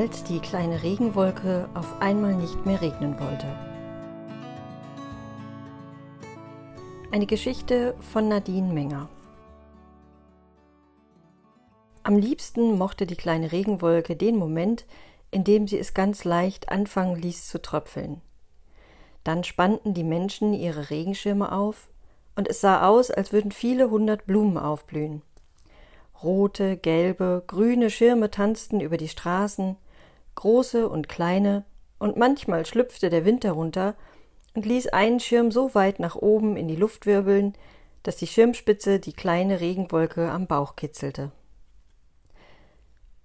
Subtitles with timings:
[0.00, 3.46] als die kleine Regenwolke auf einmal nicht mehr regnen wollte.
[7.12, 9.10] Eine Geschichte von Nadine Menger.
[12.02, 14.86] Am liebsten mochte die kleine Regenwolke den Moment,
[15.30, 18.22] in dem sie es ganz leicht anfangen ließ zu tröpfeln.
[19.22, 21.90] Dann spannten die Menschen ihre Regenschirme auf,
[22.36, 25.20] und es sah aus, als würden viele hundert Blumen aufblühen.
[26.22, 29.76] Rote, gelbe, grüne Schirme tanzten über die Straßen,
[30.34, 31.64] große und kleine,
[31.98, 33.94] und manchmal schlüpfte der Wind darunter
[34.54, 37.54] und ließ einen Schirm so weit nach oben in die Luft wirbeln,
[38.02, 41.30] dass die Schirmspitze die kleine Regenwolke am Bauch kitzelte.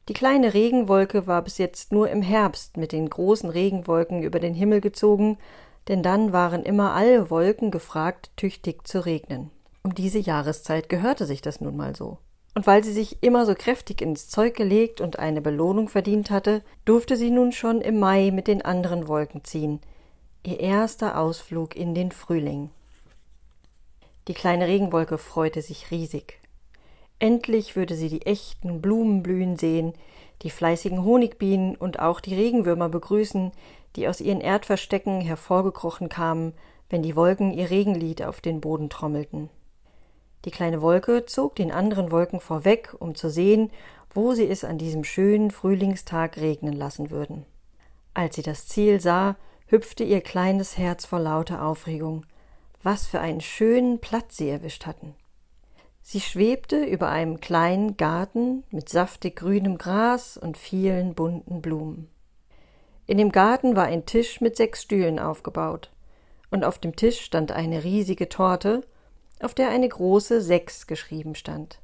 [0.08, 4.53] Die kleine Regenwolke war bis jetzt nur im Herbst mit den großen Regenwolken über den
[4.53, 5.38] Himmel gezogen,
[5.88, 9.50] denn dann waren immer alle Wolken gefragt, tüchtig zu regnen.
[9.84, 12.19] Um diese Jahreszeit gehörte sich das nun mal so.
[12.56, 16.64] Und weil sie sich immer so kräftig ins Zeug gelegt und eine Belohnung verdient hatte,
[16.86, 19.81] durfte sie nun schon im Mai mit den anderen Wolken ziehen.
[20.44, 22.70] Ihr erster Ausflug in den Frühling.
[24.30, 26.39] Die kleine Regenwolke freute sich riesig.
[27.20, 29.94] Endlich würde sie die echten Blumen blühen sehen,
[30.42, 33.52] die fleißigen Honigbienen und auch die Regenwürmer begrüßen,
[33.95, 36.53] die aus ihren Erdverstecken hervorgekrochen kamen,
[36.90, 39.50] wenn die Wolken ihr Regenlied auf den Boden trommelten.
[40.45, 43.71] Die kleine Wolke zog den anderen Wolken vorweg, um zu sehen,
[44.11, 47.45] wo sie es an diesem schönen Frühlingstag regnen lassen würden.
[48.13, 49.35] Als sie das Ziel sah,
[49.67, 52.25] hüpfte ihr kleines Herz vor lauter Aufregung.
[52.83, 55.16] Was für einen schönen Platz sie erwischt hatten.
[56.03, 62.09] Sie schwebte über einem kleinen Garten mit saftig grünem Gras und vielen bunten Blumen.
[63.07, 65.91] In dem Garten war ein Tisch mit sechs Stühlen aufgebaut,
[66.51, 68.83] und auf dem Tisch stand eine riesige Torte,
[69.41, 71.80] auf der eine große Sechs geschrieben stand.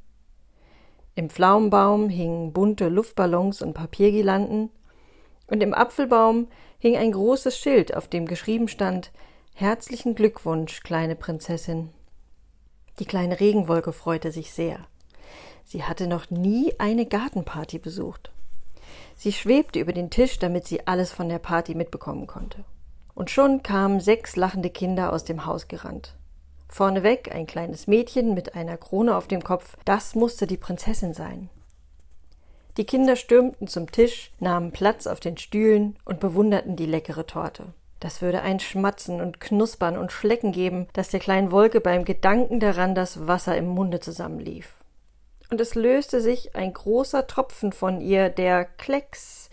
[1.15, 4.69] Im Pflaumenbaum hingen bunte Luftballons und Papiergirlanden,
[5.47, 6.47] und im Apfelbaum
[6.79, 9.11] hing ein großes Schild, auf dem geschrieben stand
[9.53, 11.89] Herzlichen Glückwunsch, kleine Prinzessin.
[12.99, 14.79] Die kleine Regenwolke freute sich sehr.
[15.65, 18.31] Sie hatte noch nie eine Gartenparty besucht.
[19.15, 22.63] Sie schwebte über den Tisch, damit sie alles von der Party mitbekommen konnte.
[23.13, 26.15] Und schon kamen sechs lachende Kinder aus dem Haus gerannt.
[26.71, 31.49] Vorneweg ein kleines Mädchen mit einer Krone auf dem Kopf, das musste die Prinzessin sein.
[32.77, 37.73] Die Kinder stürmten zum Tisch, nahmen Platz auf den Stühlen und bewunderten die leckere Torte.
[37.99, 42.61] Das würde ein Schmatzen und Knuspern und Schlecken geben, dass der kleinen Wolke beim Gedanken
[42.61, 44.73] daran das Wasser im Munde zusammenlief.
[45.51, 49.49] Und es löste sich ein großer Tropfen von ihr, der Klecks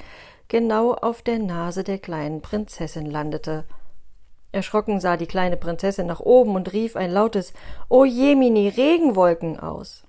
[0.46, 3.64] genau auf der Nase der kleinen Prinzessin landete,
[4.58, 7.52] Erschrocken sah die kleine Prinzessin nach oben und rief ein lautes
[7.88, 10.02] O Jemini, Regenwolken aus.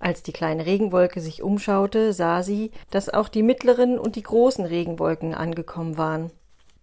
[0.00, 4.64] Als die kleine Regenwolke sich umschaute, sah sie, dass auch die mittleren und die großen
[4.64, 6.32] Regenwolken angekommen waren.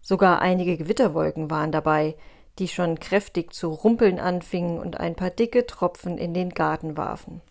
[0.02, 2.16] Sogar einige Gewitterwolken waren dabei,
[2.58, 7.42] die schon kräftig zu rumpeln anfingen und ein paar dicke Tropfen in den Garten warfen.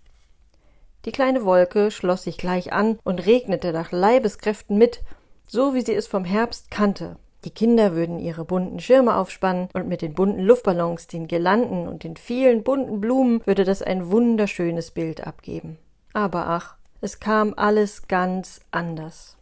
[1.04, 5.02] Die kleine Wolke schloss sich gleich an und regnete nach Leibeskräften mit,
[5.46, 7.16] so wie sie es vom Herbst kannte.
[7.44, 12.04] Die Kinder würden ihre bunten Schirme aufspannen und mit den bunten Luftballons, den Girlanden und
[12.04, 15.78] den vielen bunten Blumen würde das ein wunderschönes Bild abgeben.
[16.12, 19.36] Aber ach, es kam alles ganz anders.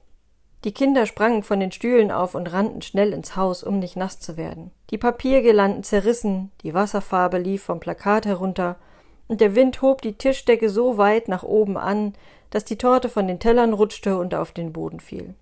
[0.65, 4.21] Die Kinder sprangen von den Stühlen auf und rannten schnell ins Haus, um nicht nass
[4.21, 4.71] zu werden.
[4.91, 8.77] Die Papiergirlanden zerrissen, die Wasserfarbe lief vom Plakat herunter,
[9.28, 12.15] und der Wind hob die Tischdecke so weit nach oben an,
[12.50, 15.34] dass die Torte von den Tellern rutschte und auf den Boden fiel.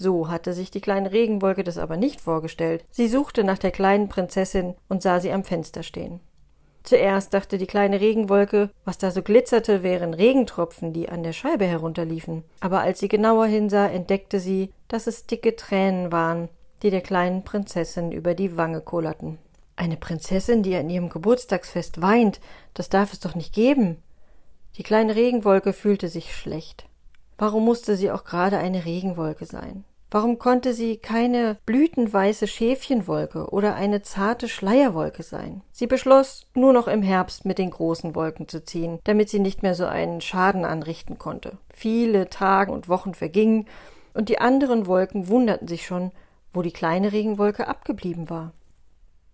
[0.00, 2.84] So hatte sich die kleine Regenwolke das aber nicht vorgestellt.
[2.90, 6.20] Sie suchte nach der kleinen Prinzessin und sah sie am Fenster stehen.
[6.82, 11.66] Zuerst dachte die kleine Regenwolke, was da so glitzerte, wären Regentropfen, die an der Scheibe
[11.66, 12.44] herunterliefen.
[12.60, 16.48] Aber als sie genauer hinsah, entdeckte sie, dass es dicke Tränen waren,
[16.82, 19.38] die der kleinen Prinzessin über die Wange kullerten.
[19.76, 22.40] Eine Prinzessin, die an ihrem Geburtstagsfest weint,
[22.72, 24.02] das darf es doch nicht geben.
[24.76, 26.86] Die kleine Regenwolke fühlte sich schlecht.
[27.36, 29.84] Warum musste sie auch gerade eine Regenwolke sein?
[30.12, 35.62] Warum konnte sie keine blütenweiße Schäfchenwolke oder eine zarte Schleierwolke sein?
[35.70, 39.62] Sie beschloss, nur noch im Herbst mit den großen Wolken zu ziehen, damit sie nicht
[39.62, 41.58] mehr so einen Schaden anrichten konnte.
[41.72, 43.66] Viele Tage und Wochen vergingen,
[44.12, 46.10] und die anderen Wolken wunderten sich schon,
[46.52, 48.52] wo die kleine Regenwolke abgeblieben war.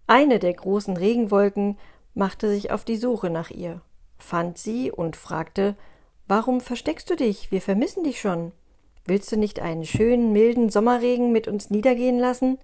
[0.07, 1.79] Eine der großen Regenwolken
[2.13, 3.81] machte sich auf die Suche nach ihr,
[4.19, 5.75] fand sie und fragte
[6.29, 7.51] Warum versteckst du dich?
[7.51, 8.53] Wir vermissen dich schon.
[9.07, 12.59] Willst du nicht einen schönen, milden Sommerregen mit uns niedergehen lassen?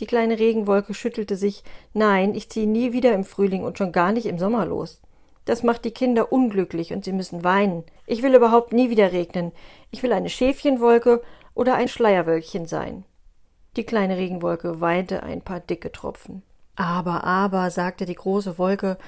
[0.00, 1.62] Die kleine Regenwolke schüttelte sich.
[1.92, 5.00] Nein, ich ziehe nie wieder im Frühling und schon gar nicht im Sommer los.
[5.44, 7.84] Das macht die Kinder unglücklich und sie müssen weinen.
[8.06, 9.52] Ich will überhaupt nie wieder regnen.
[9.90, 11.22] Ich will eine Schäfchenwolke
[11.54, 13.04] oder ein Schleierwölkchen sein.
[13.76, 16.42] Die kleine Regenwolke weinte ein paar dicke Tropfen.
[16.76, 18.98] Aber, aber, sagte die große Wolke,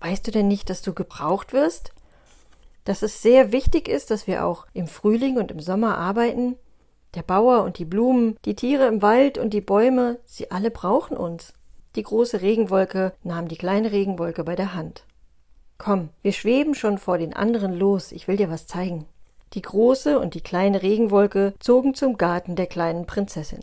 [0.00, 1.92] weißt du denn nicht, dass du gebraucht wirst?
[2.84, 6.56] Dass es sehr wichtig ist, dass wir auch im Frühling und im Sommer arbeiten?
[7.14, 11.16] Der Bauer und die Blumen, die Tiere im Wald und die Bäume, sie alle brauchen
[11.16, 11.52] uns.
[11.96, 15.04] Die große Regenwolke nahm die kleine Regenwolke bei der Hand.
[15.78, 19.06] Komm, wir schweben schon vor den anderen los, ich will dir was zeigen.
[19.54, 23.60] Die große und die kleine Regenwolke zogen zum Garten der kleinen Prinzessin.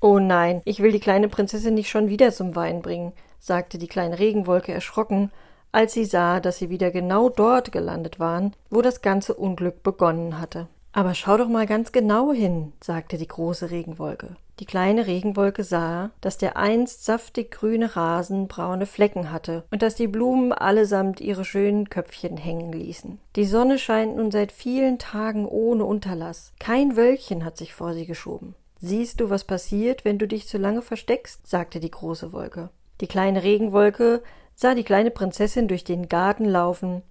[0.00, 3.88] Oh nein, ich will die kleine Prinzessin nicht schon wieder zum Wein bringen, sagte die
[3.88, 5.30] kleine Regenwolke erschrocken,
[5.74, 10.40] als sie sah, dass sie wieder genau dort gelandet waren, wo das ganze Unglück begonnen
[10.40, 10.68] hatte.
[10.92, 14.36] Aber schau doch mal ganz genau hin, sagte die große Regenwolke.
[14.60, 19.96] Die kleine Regenwolke sah, dass der einst saftig grüne Rasen braune Flecken hatte und dass
[19.96, 23.18] die Blumen allesamt ihre schönen Köpfchen hängen ließen.
[23.34, 26.52] Die Sonne scheint nun seit vielen Tagen ohne Unterlass.
[26.60, 28.54] Kein Wölkchen hat sich vor sie geschoben.
[28.80, 31.48] Siehst du, was passiert, wenn du dich zu lange versteckst?
[31.48, 32.70] sagte die große Wolke.
[33.00, 34.22] Die kleine Regenwolke
[34.54, 37.02] sah die kleine Prinzessin durch den Garten laufen.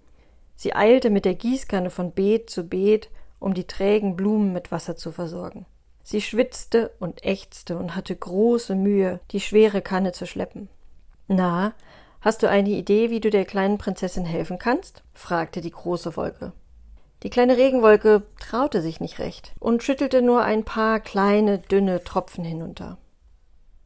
[0.55, 3.09] Sie eilte mit der Gießkanne von Beet zu Beet
[3.43, 5.65] um die trägen Blumen mit Wasser zu versorgen.
[6.01, 10.69] Sie schwitzte und ächzte und hatte große Mühe, die schwere Kanne zu schleppen.
[11.27, 11.73] Na,
[12.21, 15.03] hast du eine Idee, wie du der kleinen Prinzessin helfen kannst?
[15.13, 16.53] fragte die große Wolke.
[17.23, 22.45] Die kleine Regenwolke traute sich nicht recht und schüttelte nur ein paar kleine, dünne Tropfen
[22.45, 22.97] hinunter.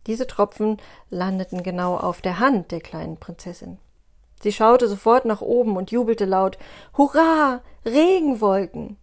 [0.08, 0.78] Diese Tropfen
[1.10, 3.78] landeten genau auf der Hand der kleinen Prinzessin.
[4.42, 6.58] Sie schaute sofort nach oben und jubelte laut
[6.98, 7.62] Hurra.
[7.86, 8.98] Regenwolken.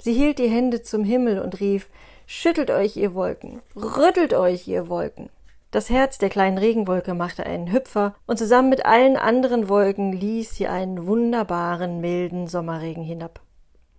[0.00, 1.88] Sie hielt die Hände zum Himmel und rief
[2.26, 5.30] Schüttelt euch, ihr Wolken, rüttelt euch, ihr Wolken.
[5.70, 10.56] Das Herz der kleinen Regenwolke machte einen Hüpfer, und zusammen mit allen anderen Wolken ließ
[10.56, 13.40] sie einen wunderbaren, milden Sommerregen hinab.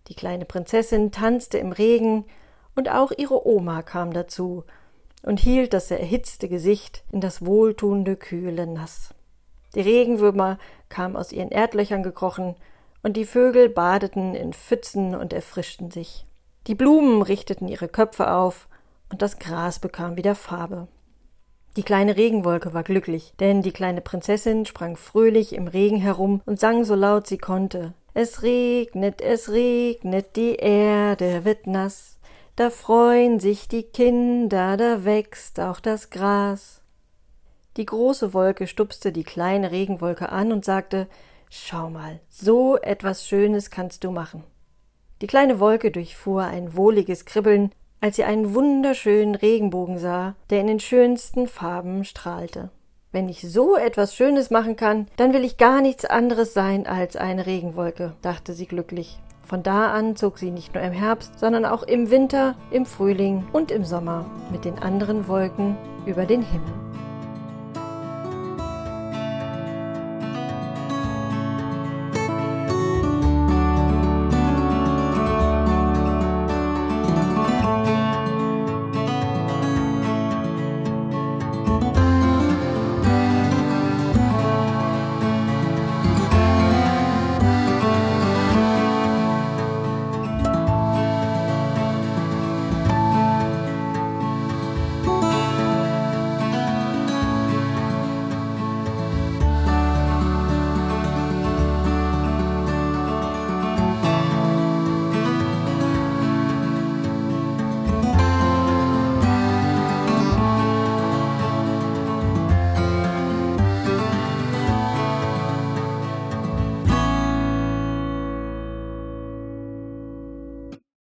[0.07, 2.25] Die kleine Prinzessin tanzte im Regen,
[2.75, 4.63] und auch ihre Oma kam dazu
[5.23, 9.13] und hielt das erhitzte Gesicht in das wohltuende, kühle Nass.
[9.75, 10.57] Die Regenwürmer
[10.89, 12.55] kamen aus ihren Erdlöchern gekrochen
[13.03, 16.25] und die Vögel badeten in Pfützen und erfrischten sich.
[16.67, 18.67] Die Blumen richteten ihre Köpfe auf,
[19.09, 20.87] und das Gras bekam wieder Farbe.
[21.77, 26.59] Die kleine Regenwolke war glücklich, denn die kleine Prinzessin sprang fröhlich im Regen herum und
[26.59, 27.93] sang so laut sie konnte.
[28.13, 32.16] Es regnet, es regnet, die Erde wird nass,
[32.57, 36.81] da freuen sich die Kinder, da wächst auch das Gras.
[37.77, 41.07] Die große Wolke stupste die kleine Regenwolke an und sagte
[41.49, 44.43] Schau mal, so etwas Schönes kannst du machen.
[45.21, 47.71] Die kleine Wolke durchfuhr ein wohliges Kribbeln,
[48.01, 52.71] als sie einen wunderschönen Regenbogen sah, der in den schönsten Farben strahlte.
[53.11, 57.15] Wenn ich so etwas Schönes machen kann, dann will ich gar nichts anderes sein als
[57.15, 59.19] eine Regenwolke, dachte sie glücklich.
[59.47, 63.47] Von da an zog sie nicht nur im Herbst, sondern auch im Winter, im Frühling
[63.53, 66.86] und im Sommer mit den anderen Wolken über den Himmel.